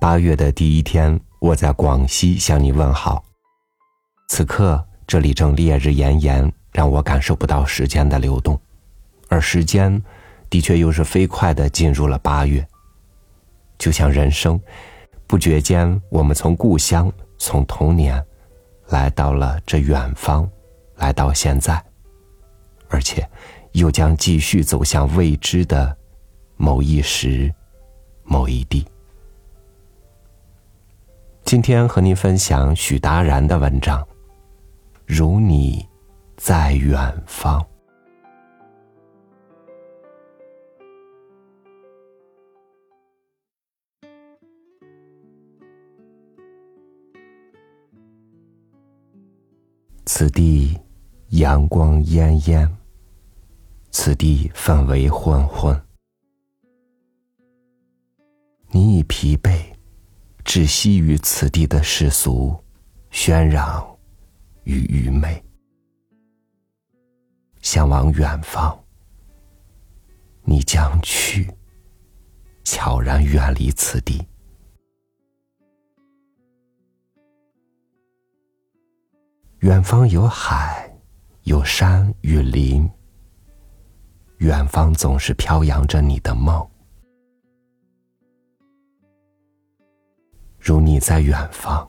[0.00, 3.24] 八月的第一天，我在广西向你问好。
[4.28, 8.58] 此刻这里正烈日炎炎，让我感受不到时间的流动，
[9.28, 10.00] 而时间
[10.48, 12.64] 的确又是飞快的进入了八月。
[13.76, 14.60] 就像人生，
[15.26, 18.24] 不觉间我们从故乡、从童年，
[18.90, 20.48] 来到了这远方，
[20.98, 21.84] 来到现在，
[22.88, 23.28] 而且
[23.72, 25.96] 又将继续走向未知的
[26.56, 27.52] 某一时、
[28.22, 28.86] 某一地。
[31.48, 34.02] 今天和您分享许达然的文章，
[35.06, 35.88] 《如你
[36.36, 37.58] 在远方》。
[50.04, 50.78] 此地
[51.30, 52.68] 阳光恹恹，
[53.90, 55.82] 此地氛围混混，
[58.70, 59.77] 你已疲惫。
[60.48, 62.58] 窒息于此地的世俗、
[63.12, 63.86] 喧嚷
[64.64, 65.44] 与愚昧，
[67.60, 68.82] 向往远方，
[70.44, 71.54] 你将去，
[72.64, 74.26] 悄然远离此地。
[79.58, 80.90] 远方有海，
[81.42, 82.90] 有山与林，
[84.38, 86.66] 远方总是飘扬着你的梦。
[90.58, 91.88] 如你在远方，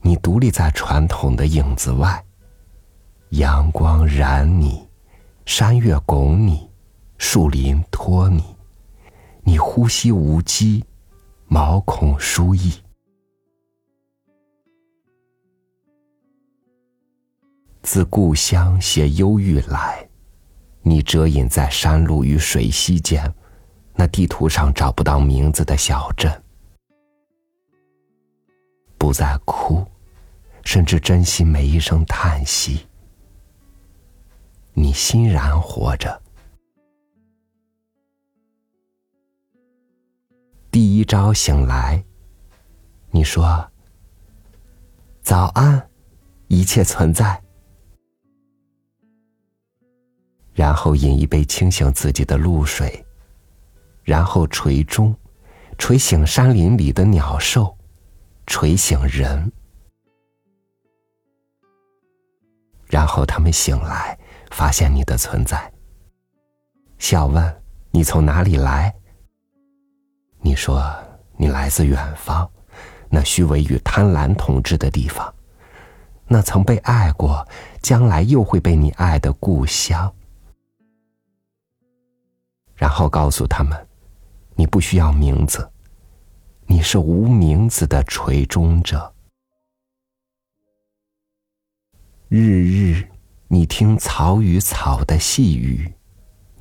[0.00, 2.24] 你独立在传统的影子外，
[3.30, 4.88] 阳光染你，
[5.44, 6.68] 山岳拱你，
[7.18, 8.42] 树林托你，
[9.42, 10.82] 你呼吸无羁，
[11.46, 12.72] 毛孔舒逸。
[17.82, 20.06] 自故乡携忧郁来，
[20.82, 23.32] 你遮隐在山路与水溪间，
[23.94, 26.30] 那地图上找不到名字的小镇。
[28.98, 29.86] 不再哭，
[30.64, 32.86] 甚至珍惜每一声叹息。
[34.74, 36.20] 你欣然活着。
[40.70, 42.04] 第一朝醒来，
[43.10, 43.70] 你说
[45.22, 45.88] ：“早安，
[46.48, 47.40] 一切存在。”
[50.52, 53.06] 然后饮一杯清醒自己的露水，
[54.02, 55.14] 然后捶钟，
[55.78, 57.77] 捶醒山林里的鸟兽。
[58.48, 59.52] 垂醒人，
[62.86, 64.18] 然后他们醒来，
[64.50, 65.70] 发现你的存在。
[66.98, 68.92] 笑问你从哪里来？
[70.40, 70.82] 你说
[71.36, 72.50] 你来自远方，
[73.10, 75.32] 那虚伪与贪婪统治的地方，
[76.26, 77.46] 那曾被爱过，
[77.82, 80.10] 将来又会被你爱的故乡。
[82.74, 83.86] 然后告诉他们，
[84.54, 85.70] 你不需要名字。
[86.70, 89.14] 你是无名字的垂钟者，
[92.28, 93.08] 日日
[93.48, 95.90] 你听草与草的细语，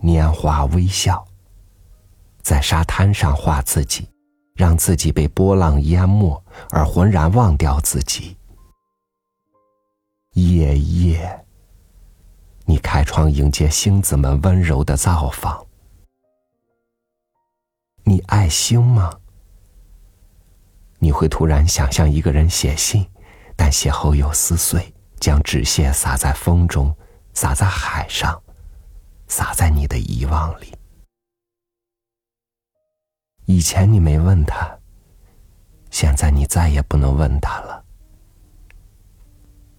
[0.02, 1.28] 拈花微笑，
[2.42, 4.08] 在沙滩上画自己，
[4.56, 8.38] 让自己被波浪淹没，而浑然忘掉自己。
[10.36, 11.46] 夜夜，
[12.66, 15.68] 你开窗迎接星子们温柔的造访。
[18.06, 19.12] 你爱星吗？
[21.00, 23.06] 你会突然想象一个人写信，
[23.56, 26.96] 但写后又撕碎，将纸屑撒在风中，
[27.34, 28.42] 撒在海上，
[29.28, 30.74] 撒在你的遗忘里。
[33.46, 34.78] 以前你没问他，
[35.90, 37.84] 现在你再也不能问他了。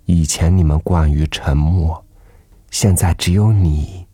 [0.07, 2.03] 以前你们惯于沉默，
[2.71, 4.07] 现在只有你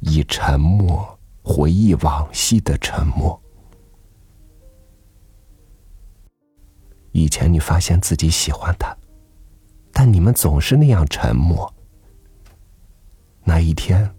[0.00, 3.38] 以沉默回忆往昔的沉默。
[7.16, 8.94] 以前你发现自己喜欢他，
[9.90, 11.72] 但你们总是那样沉默。
[13.42, 14.14] 那一天，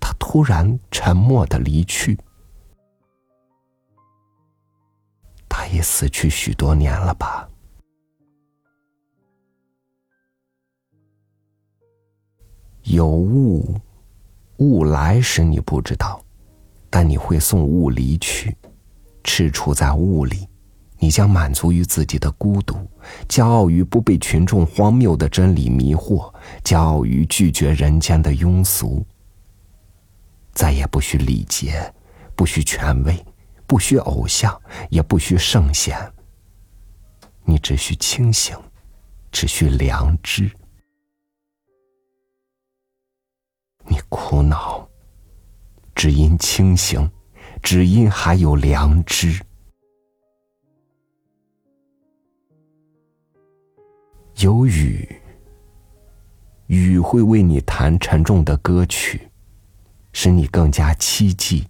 [0.00, 2.18] 他突然沉默的离去，
[5.50, 7.46] 他也死去许多年了吧？
[12.84, 13.78] 有雾，
[14.56, 16.24] 雾来时你不知道，
[16.88, 18.56] 但你会送雾离去，
[19.22, 20.48] 赤处在雾里。
[21.02, 22.76] 你将满足于自己的孤独，
[23.28, 26.32] 骄傲于不被群众荒谬的真理迷惑，
[26.62, 29.04] 骄傲于拒绝人间的庸俗。
[30.52, 31.92] 再也不需礼节，
[32.36, 33.20] 不需权威，
[33.66, 34.56] 不需偶像，
[34.90, 35.98] 也不需圣贤。
[37.42, 38.56] 你只需清醒，
[39.32, 40.48] 只需良知。
[43.88, 44.88] 你苦恼，
[45.96, 47.10] 只因清醒，
[47.60, 49.44] 只因还有良知。
[54.42, 55.08] 有雨，
[56.66, 59.30] 雨会为你弹沉重的歌曲，
[60.12, 61.64] 使你更加凄寂。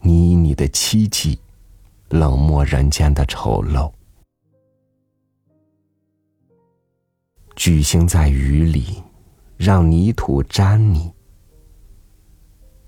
[0.00, 1.38] 你以你的凄寂，
[2.08, 3.92] 冷漠人间的丑陋。
[7.54, 9.00] 举行在雨里，
[9.56, 11.12] 让泥土沾你。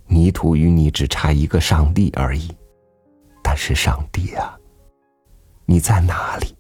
[0.08, 2.50] 泥土与你只差一个上帝而已，
[3.40, 4.58] 但是上帝啊，
[5.64, 6.52] 你在哪里？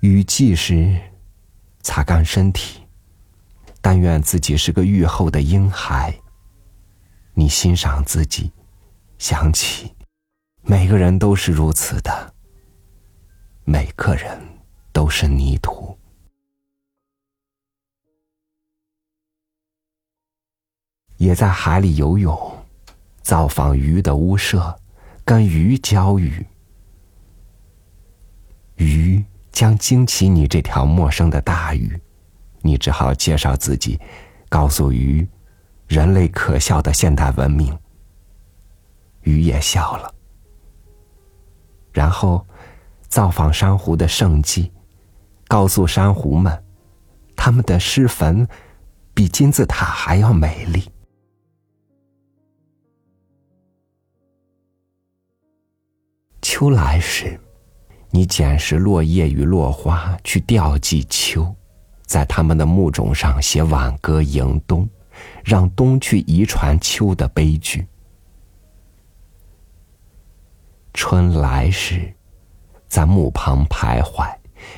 [0.00, 1.00] 雨季时，
[1.82, 2.82] 擦干身体，
[3.80, 6.14] 但愿自己是个愈后的婴孩。
[7.34, 8.52] 你欣赏自己，
[9.18, 9.94] 想起，
[10.62, 12.34] 每个人都是如此的，
[13.64, 14.38] 每个人
[14.92, 15.98] 都是泥土。
[21.16, 22.64] 也在海里游泳，
[23.22, 24.78] 造访鱼的屋舍，
[25.24, 26.46] 跟鱼交语。
[28.76, 29.24] 鱼
[29.56, 31.98] 将惊起你这条陌生的大鱼，
[32.60, 33.98] 你只好介绍自己，
[34.50, 35.26] 告诉鱼，
[35.86, 37.74] 人类可笑的现代文明。
[39.22, 40.14] 鱼也笑了，
[41.90, 42.46] 然后
[43.08, 44.70] 造访珊瑚的圣迹，
[45.48, 46.62] 告诉珊瑚们，
[47.34, 48.46] 他们的尸坟
[49.14, 50.86] 比金字塔还要美丽。
[56.42, 57.40] 秋来时，
[58.16, 61.54] 你捡拾落叶与落花，去吊祭秋，
[62.06, 64.88] 在他们的墓冢上写挽歌迎冬，
[65.44, 67.86] 让冬去遗传秋的悲剧。
[70.94, 72.10] 春来时，
[72.88, 74.34] 在墓旁徘徊，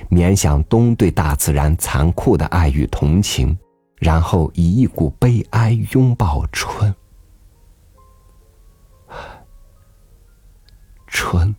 [0.08, 3.56] 缅想冬对大自然残酷的爱与同情，
[3.98, 6.92] 然后以一股悲哀拥抱春。
[11.06, 11.54] 春。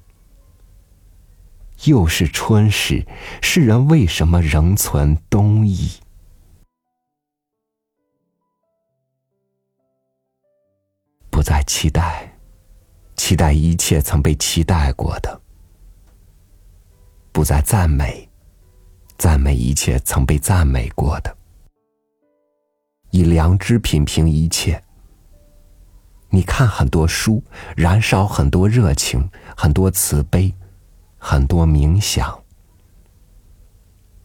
[1.86, 3.06] 又是春时，
[3.42, 5.90] 世人为什么仍存冬意？
[11.30, 12.38] 不再期待，
[13.16, 15.40] 期待一切曾被期待过的；
[17.31, 18.28] 不再赞美，
[19.18, 21.34] 赞美一切曾被赞美过的。
[23.12, 24.84] 以良知品评一切。
[26.30, 27.42] 你看很多书，
[27.75, 30.54] 燃烧很多热情，很多慈悲。
[31.21, 32.42] 很多冥想，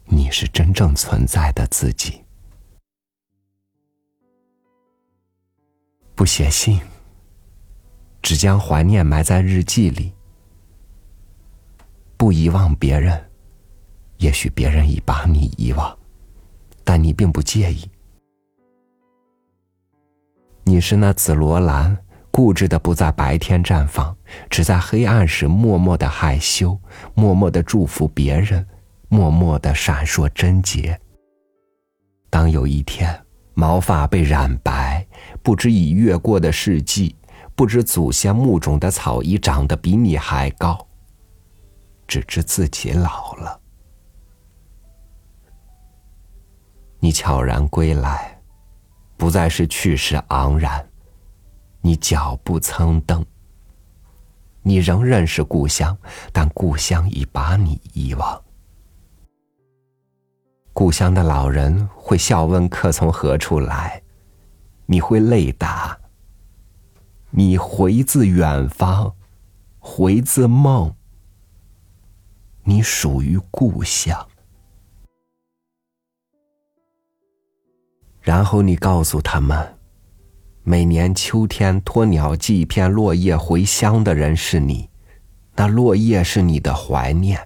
[0.05, 2.25] 你是真正存在的自己。
[6.15, 6.81] 不写信，
[8.23, 10.15] 只将怀念埋在日记里。
[12.17, 13.29] 不遗忘别人，
[14.19, 15.99] 也许别人已把你遗忘，
[16.85, 17.91] 但你并不介意。
[20.63, 22.04] 你是那紫罗兰。
[22.35, 24.13] 固执的不在白天绽放，
[24.51, 26.77] 只在黑暗时默默的害羞，
[27.15, 28.67] 默默的祝福别人，
[29.09, 31.01] 默默的闪烁贞洁。
[32.29, 35.07] 当有一天毛发被染白，
[35.45, 37.15] 不知已越过的世纪，
[37.55, 40.85] 不知祖先墓中的草已长得比你还高，
[42.09, 43.61] 只知自己老了。
[46.99, 48.43] 你悄然归来，
[49.17, 50.85] 不再是去世昂然。
[51.87, 53.23] 你脚步蹭蹬，
[54.63, 55.95] 你仍认识故乡，
[56.33, 58.43] 但故乡已把你遗忘。
[60.73, 64.03] 故乡的老人会笑问客从何处来，
[64.87, 65.95] 你会泪答。
[67.29, 69.15] 你回自远方，
[69.79, 70.97] 回自梦，
[72.63, 74.27] 你属于故乡。
[78.23, 79.79] 然后你告诉他们。
[80.67, 84.89] 每年秋天，托鸟寄一片落叶回乡的人是你，
[85.55, 87.39] 那落叶是你的怀念。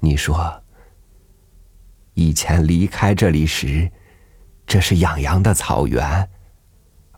[0.00, 0.62] 你说，
[2.14, 3.88] 以前离开这里时，
[4.66, 6.28] 这是养羊的草原，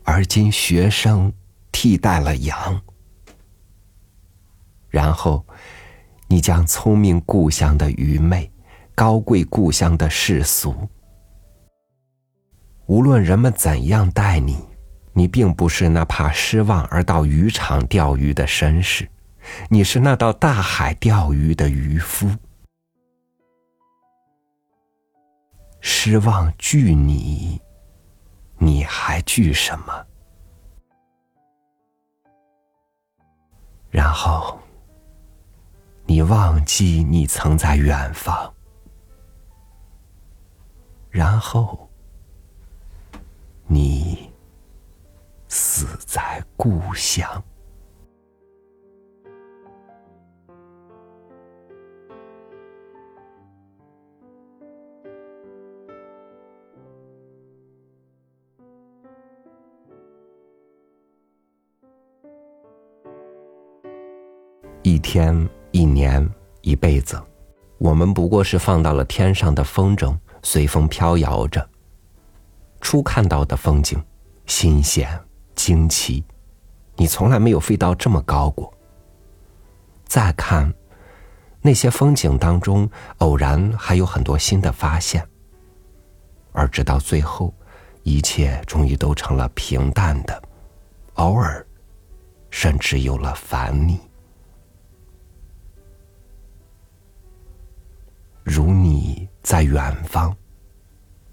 [0.03, 1.33] 而今学生
[1.71, 2.79] 替代了羊。
[4.87, 5.43] 然后，
[6.27, 8.51] 你将聪明故乡的愚昧，
[8.93, 10.87] 高贵故乡的世俗。
[12.87, 14.57] 无论人们怎样待你，
[15.11, 19.05] 你并不是那怕失望而到渔场钓鱼的绅士，
[19.69, 22.29] 你是那到大海钓鱼的渔夫。
[25.81, 27.61] 失望惧你，
[28.57, 30.05] 你还惧什么？
[33.89, 34.57] 然后，
[36.05, 38.53] 你忘记你曾在远方，
[41.09, 41.86] 然后。
[43.69, 44.31] 你
[45.49, 47.43] 死在故乡。
[64.83, 66.25] 一天一年
[66.61, 67.21] 一辈子
[67.77, 71.76] 我们不过是放到了天上的风筝随风飘摇着。
[72.79, 74.01] 初看到的风景，
[74.45, 75.19] 新鲜、
[75.55, 76.23] 惊奇，
[76.95, 78.73] 你从来没有飞到这么高过。
[80.05, 80.73] 再看
[81.61, 85.27] 那些风景当中，偶然还有很多新的发现，
[86.53, 87.53] 而直到最后，
[88.03, 90.41] 一切终于都成了平淡的，
[91.15, 91.65] 偶尔，
[92.49, 93.99] 甚至有了烦腻。
[98.43, 100.33] 如你在远方，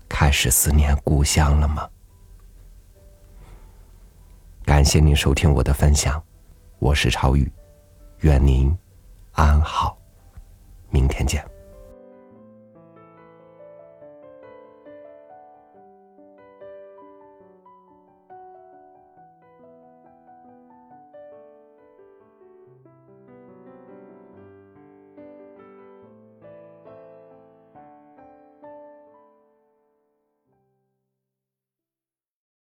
[0.08, 1.88] 开始思念故乡了吗？
[4.64, 6.22] 感谢您收听我的分享，
[6.78, 7.50] 我是超宇，
[8.20, 8.76] 愿您
[9.32, 9.98] 安好，
[10.90, 11.44] 明天见。